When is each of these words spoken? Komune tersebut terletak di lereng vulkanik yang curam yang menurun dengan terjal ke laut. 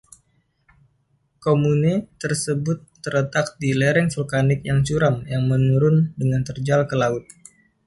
Komune 1.43 1.93
tersebut 2.21 2.79
terletak 3.05 3.47
di 3.61 3.69
lereng 3.79 4.07
vulkanik 4.13 4.59
yang 4.69 4.79
curam 4.87 5.15
yang 5.33 5.43
menurun 5.51 5.97
dengan 6.19 6.41
terjal 6.47 6.81
ke 6.89 6.95
laut. 7.01 7.21